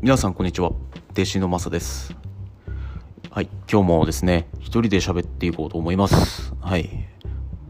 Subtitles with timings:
[0.00, 0.70] 皆さんこんにちは。
[1.10, 2.14] 弟子のマサです。
[3.32, 3.48] はい。
[3.68, 6.54] 今日もですね一人で喋っていこうと思います。
[6.60, 7.08] はい。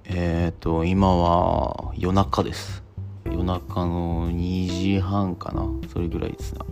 [0.04, 2.82] えっ、ー、と今は夜中です。
[3.24, 5.66] 夜中の2時半かな。
[5.90, 6.66] それぐらいですな。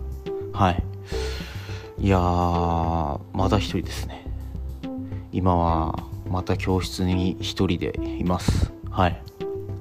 [0.53, 0.83] はい。
[1.97, 4.27] いやーまだ一人ですね。
[5.31, 8.71] 今はまた教室に一人でいます。
[8.91, 9.19] はい。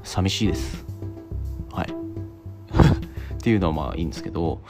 [0.05, 0.87] 寂しいです。
[1.71, 1.89] はい。
[3.37, 4.63] っていうのはまあいいんですけど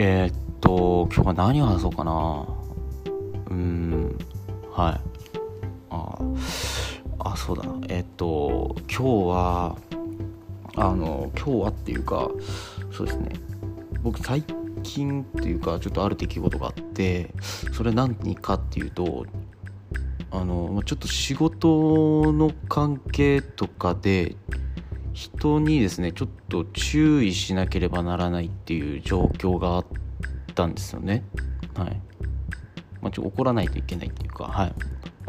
[0.00, 2.46] えー、っと今日は何を話そうかな。
[3.50, 4.16] うん
[4.70, 5.00] はい。
[5.90, 6.18] あ
[7.18, 7.64] あそうだ。
[7.64, 9.76] なえー、っと今日は
[10.76, 12.30] あの今日はっていうか
[12.92, 13.30] そうですね。
[14.00, 14.44] 僕最
[14.84, 17.34] 近っていうかちょっとある出来事があって
[17.72, 19.26] それ何かっていうと
[20.30, 24.36] あのちょっと仕事の関係とかで
[25.18, 29.84] 人にですねちょっと注意しなければならないっていう状況があっ
[30.54, 31.24] たんですよね。
[31.74, 32.00] はい。
[33.02, 34.74] まあ、ちょ怒らないといけないっていうかはい、ま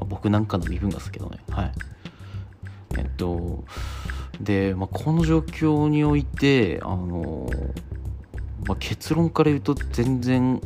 [0.01, 1.39] あ、僕なんかの身分ですけどね。
[1.49, 1.71] はい。
[2.99, 3.63] えっと
[4.39, 7.49] で、まあ、この状況においてあの、
[8.67, 10.61] まあ、結論から言うと全然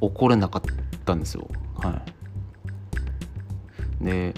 [0.00, 0.62] 怒れなかっ
[1.04, 1.48] たんですよ。
[1.76, 2.02] は
[4.00, 4.04] い。
[4.04, 4.32] で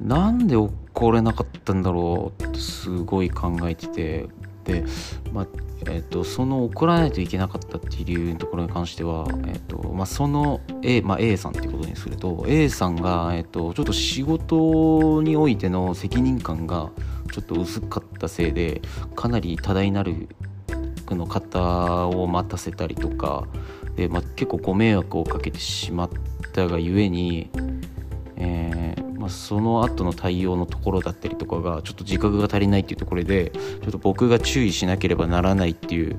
[0.00, 4.28] なんで怒れなかったんだろうってすごい考えてて。
[4.64, 4.84] で、
[5.32, 5.46] まあ
[5.86, 16.90] えーと、その怒らないといけなかったっていう理由のところに関しては、えーとまあ、その A,、まあ、A さんっていうことにすると A さんが、えーと、ちょっと仕事においての責任感が
[17.32, 18.82] ちょっと薄かったせいで
[19.14, 20.28] かなり多大なる
[21.10, 23.46] の方を待たせたりとか
[23.96, 26.10] で、まあ、結構ご迷惑をかけてしまっ
[26.52, 27.50] たがゆえに、
[28.36, 28.87] えー
[29.28, 36.16] その後の対応のところだったりとかがちょっと自覚が足りないっていうところでちょっと僕が注意しなければならないっていう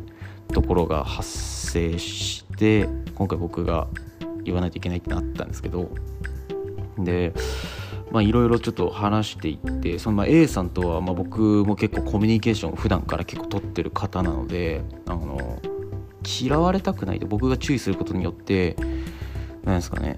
[0.53, 1.29] ところが発
[1.71, 3.87] 生して今回僕が
[4.43, 5.89] 言わないといけないってなったんですけど
[6.97, 7.33] で
[8.11, 15.61] まあいろいろちょっと話していってそのま A さんとはま僕も結構コミュニケーションを普段から結構取ってる方なのであの
[16.41, 18.75] 嫌われたくないで僕が注意することによって
[19.63, 20.17] 何ですかね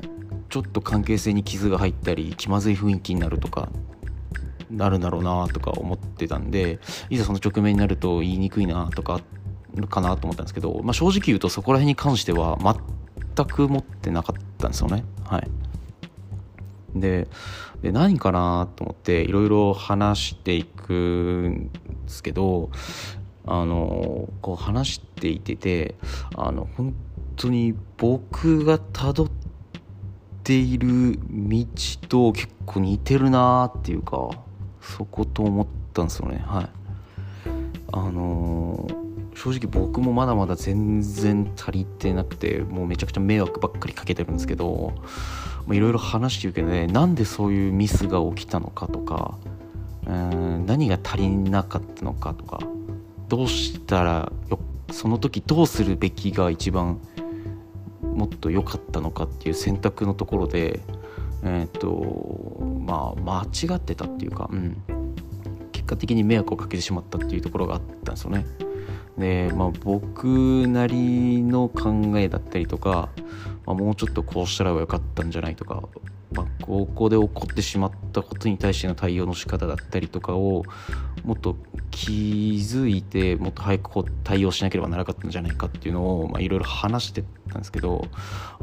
[0.51, 3.69] ちょっと関係性に傷が入ったり気まずい雰囲気になるとか
[4.69, 6.79] なるんだろうなとか思ってたんで
[7.09, 9.21] いざその直面になると言いにくいなとか
[9.89, 12.57] かなと思ったんですけど、まあ、正直言うとそこら辺に関しては
[13.35, 15.05] 全く持ってなかったんですよね。
[15.25, 15.49] はい。
[16.93, 17.29] で
[17.81, 22.69] で何かなと思っていろいろ話していくんですけど
[23.45, 25.95] あのこう話していてて
[26.35, 26.93] あの本
[27.37, 29.40] 当に僕がたどって
[30.43, 31.65] ている道
[32.07, 34.29] と結構似てるなっていうか
[34.81, 36.43] そこと思ったんですよね。
[36.45, 36.69] はい。
[37.93, 44.93] あのー、正直僕もまだまだ全然足りてなくてもうめちゃくちゃ迷惑ばっかりかけてるんですけど
[45.69, 49.37] いろいろ話してるけどねなんでそういうミスが起きたのかとか
[50.07, 52.59] うん何が足りなかったのかとか
[53.27, 54.31] どうしたら
[54.91, 56.99] その時どうするべきが一番
[58.13, 60.81] もっと良かったのかっていう選択のところで
[61.43, 64.77] え、ー、とまあ間違ってたっていうか、うん、
[65.71, 68.45] 結果的に迷惑をかけてしまったっていうところがあったんですよね。
[69.17, 73.09] でまあ僕なりの考えだったりとか、
[73.65, 75.83] まあ、もうちょっとこうしたらよかったんじゃないとか、
[76.31, 80.63] まあ、ここで起こってしまったことに対しての対応の仕方だったりとかを
[81.25, 81.57] もっと
[81.91, 82.11] 気
[82.57, 88.07] づいてもっと早くこう対応しなければならなかったんじゃないかっていうのをいろいろ話してたんですけど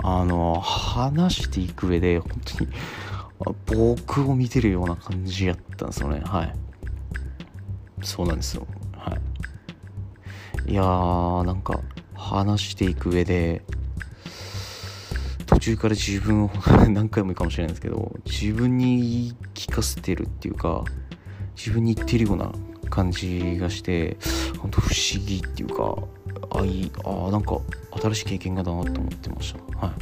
[0.02, 2.70] あの話していく上で本当に
[3.98, 6.20] 僕を見てるような感じやったんですよね。
[6.24, 6.54] はい。
[8.02, 8.66] そうなんですよ。
[8.92, 9.16] は
[10.66, 10.72] い。
[10.72, 11.80] いやーなんか
[12.14, 13.62] 話していく上で
[15.58, 16.50] 途中から自分を
[16.88, 20.84] 何回もいいかもしれないですけど自分に聞かせてるっていうか
[21.56, 22.52] 自分に言ってるような
[22.88, 24.16] 感じがして
[24.58, 25.96] 本当不思議っていうか
[26.50, 27.58] ああなんか
[28.00, 29.86] 新しい経験がだなと思ってました。
[29.86, 29.92] は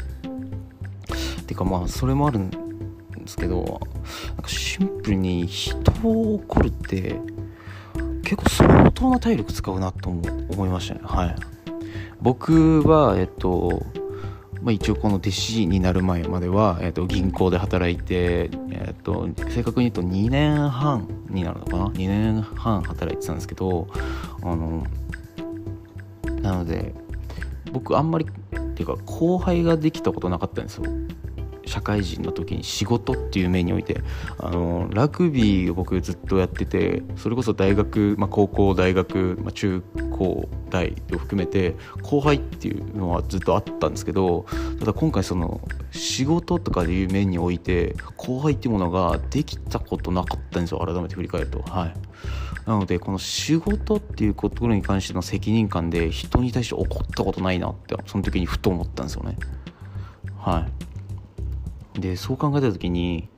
[1.40, 1.44] い。
[1.44, 2.58] てかまあそれもあるんで
[3.26, 3.80] すけど
[4.28, 7.18] なんかシンプルに人を怒るって
[8.22, 11.00] 結構相当な体力使うなと思いましたね。
[11.02, 11.36] はい。
[12.20, 13.86] 僕はえっと
[14.66, 23.86] まあ、一応この弟子になる前までは、えー、と銀行で働いて、えー、と正確に言うと2年半になるのかな？2年半働いてたんですけど
[24.42, 24.84] あの
[26.42, 26.92] なので
[27.70, 28.28] 僕あんまりっ
[28.74, 30.84] ていうか後輩ができたことなかったんですよ。
[31.66, 34.00] 社会人の時に仕事っていう面において
[34.38, 44.46] あのラグビーを僕ずっとやっててそれこそ大学、まあ、高校大学、まあ、中高大を含めて後輩っていうのはずっとあったんですけど
[44.78, 45.60] ただ今回その
[45.90, 51.62] 仕事とかでいう面において後輩っていうものができたことなかったんですよ改めて振り返ると。
[51.62, 51.94] はい。
[52.66, 59.36] なのでこの仕事っていうとことに関しての責任感で人に対して怒ったことないなってその時にふと思ったんですよね。
[60.38, 60.95] はい。
[61.98, 63.28] でそう考えた時に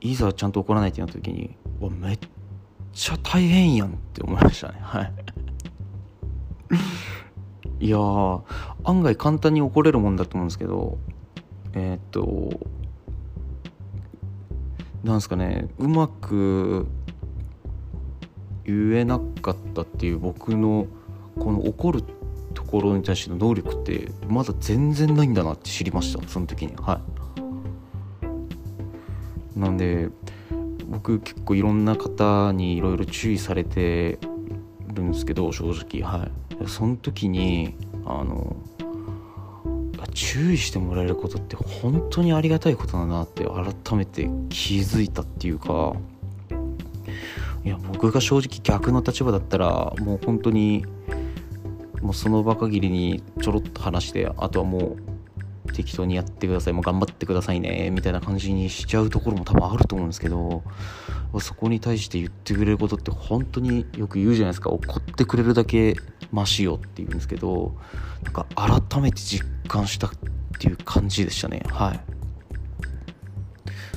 [0.00, 2.18] いざちゃんと怒らないってなった時にわめっ
[2.92, 4.78] ちゃ大変やんって思いましたね。
[4.80, 5.12] はい。
[7.78, 7.98] いや
[8.84, 10.98] 案外簡単に怒れるもんだと思うんですけど
[11.74, 12.58] えー、っと
[15.04, 16.86] なんですかねうまく
[18.64, 20.86] 言えなかったっていう僕の
[21.38, 22.02] この怒る
[22.54, 26.74] ところに対しての能力ってまだ全然ないんだなって知りましたその時に。
[26.76, 27.15] はい。
[29.56, 30.08] なんで
[30.88, 34.18] 僕結構いろんな方にいろいろ注意されて
[34.92, 36.02] るんですけど正直。
[36.02, 36.68] はい。
[36.68, 37.74] その時に
[38.04, 38.56] あの
[40.16, 45.94] 注意してもらえることって本当にありがたいことだなって改めて気づいたっていうか
[47.64, 50.86] いや僕が正直逆の立場だったらもう本当に
[52.00, 54.96] もうその場限りにちょろっと話してあとはもう
[55.66, 56.72] 適当にやってください。
[56.72, 57.90] もう頑張ってくださいね。
[57.90, 60.62] みたいな感じにしちゃうところも多分あると思うんですけど
[61.40, 64.70] そこに対して言ってくれることって本当によく言うじゃないですか。
[64.70, 65.96] 怒ってくれるだけ
[66.32, 67.74] マシよって言うんですけど
[68.24, 70.10] なんか改めて実感したっ
[70.58, 71.62] ていう感じでしたね。
[71.68, 72.00] はい。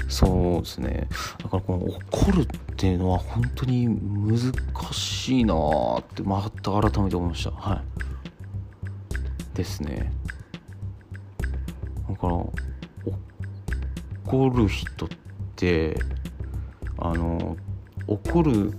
[0.10, 1.08] そうですね。
[1.44, 2.46] だからこの怒るっ
[2.76, 4.54] ていうのは本当に難
[4.92, 5.54] しいな
[6.00, 7.52] ってまた改めて思いました。
[7.52, 9.56] はい。
[9.56, 10.12] ですね。
[12.10, 12.36] だから
[14.26, 15.10] 怒る人っ
[15.56, 16.00] て
[16.98, 17.56] あの
[18.08, 18.74] 怒る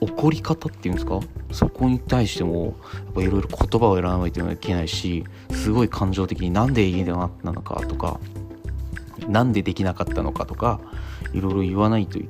[0.00, 1.20] 怒り方っていうんですか？
[1.50, 8.20] そこに対してもやっぱいろいろ言葉を選ばないといけないしすごい感情的になんで家でなったのかとか
[9.28, 10.80] なんでできなかったのかとか
[11.32, 12.28] いろいろ言わないとい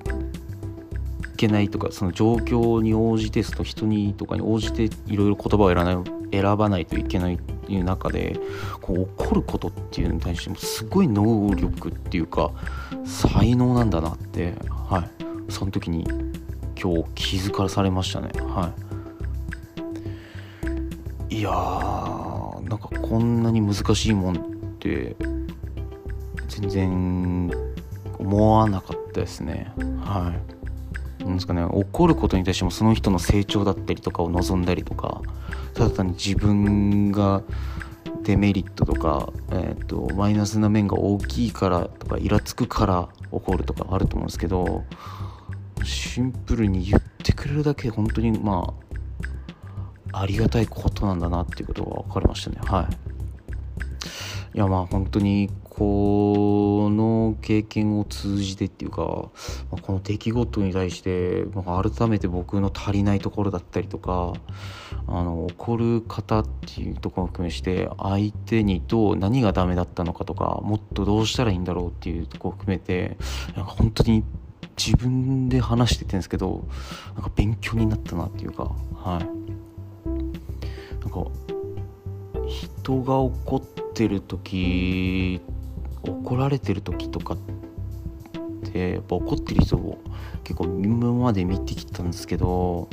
[1.38, 8.38] けないとかその状況に応じてその人にとかに応じていろいろ言葉を選ばない選ばないといけないっていう中で
[8.82, 12.50] こう怒ることっていうのに対してもすごい能力っていうか
[13.04, 14.54] 才能なんだなって
[14.90, 15.28] はい。
[15.50, 16.04] その時に
[16.80, 18.28] 今日気づかされましたね。
[18.40, 18.72] は
[21.30, 21.36] い。
[21.38, 24.38] いやーなんかこんなに難しいもんっ
[24.78, 25.16] て
[26.48, 27.50] 全然
[28.18, 29.72] 思わなかったですね。
[30.04, 30.57] はい。
[31.20, 35.20] なんですかね怒ることに対してもその人の成長だったりとかを望んだりとか
[35.74, 37.42] ただ単に自分が
[38.22, 44.84] デメリットとか、えーと、マイナスな面が大きいからとかイラつくから怒るとかあると思うんですけど
[45.84, 48.74] シンプルに言ってくれるだけ本当にま
[50.12, 52.58] あありがたいことなんだなっていうことが分かりましたね。
[52.64, 52.88] は
[54.54, 54.56] い。
[54.56, 59.30] いやまあ本当にこの経験を通じてっていうか、
[59.70, 64.32] まあ、この出来事に対して、まあ、改めて僕の足りないところだったりとか
[65.06, 73.16] あの怒る方っていうところを含めして相手にどう何がダメだったのかとかもっとどうしたらいいんだろうっていうところを含めて
[73.54, 74.24] 本当に
[74.76, 76.66] 自分で話しててんですけど
[77.14, 79.28] なんか勉強になったなっていうかはい。
[81.00, 81.30] なんか
[82.48, 83.60] 人が怒っ
[83.94, 85.57] てる時って
[86.08, 89.98] 怒られてる時とかってやっぱ怒ってる人を
[90.44, 92.88] 結構今まで見てきたんですけど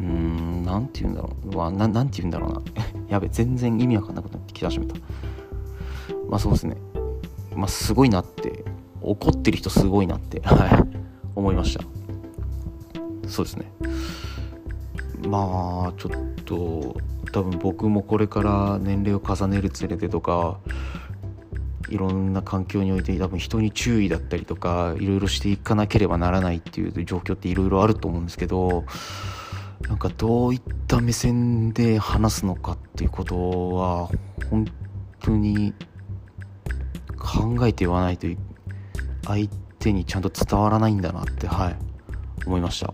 [0.00, 1.56] うーん何て言うんだろう。
[1.56, 2.62] わななて言うんだろうな。
[3.08, 4.94] やべ全然意味わかんなくなってき始めた。
[6.28, 6.76] まあそうですね。
[7.54, 8.64] まあすごいなって。
[9.02, 10.40] 怒ってる人すごいなって。
[10.40, 10.86] は い
[11.34, 11.84] 思いました。
[13.26, 13.72] そうですね。
[15.28, 16.96] まあちょっと
[17.32, 20.58] 多分僕もこれから年齢を重ねるつれてとか
[21.90, 28.84] いろんな環境において多分人に注意だったりとかいろいろしていかなければならないっていう状況っていろいろあると思うんですけど
[29.88, 34.10] なんかどういった目線で話すのかっていうことは
[34.50, 34.66] 本
[35.20, 35.74] 当に
[37.18, 38.26] 考えて言わないと
[39.26, 41.76] 相手にちゃんと伝わらないんだなってはい
[42.46, 42.86] 思いました。
[42.86, 42.90] い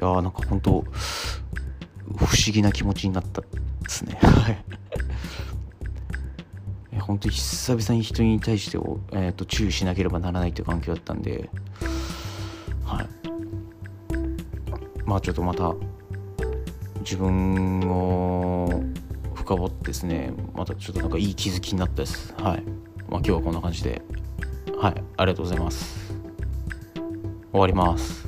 [0.00, 0.70] やーなんか本当
[2.16, 3.48] 不思議な気持ちになったで
[3.88, 4.18] すね。
[4.22, 4.64] はい。
[7.08, 8.76] 本当に久々に人に対して、
[9.12, 11.48] えーと、注意しなければならないという環境だったんで、
[12.84, 13.06] はい。
[15.06, 15.74] まあちょっとまた
[17.00, 18.82] 自分を
[19.34, 22.34] 深掘ってですねまたちょっとなんかいい気づきになったです。
[22.36, 22.62] はい。
[23.08, 24.02] まあ今日はこんな感じで。
[24.78, 25.02] はい。
[25.16, 26.12] ありがとうございます。
[27.50, 28.27] 終わります。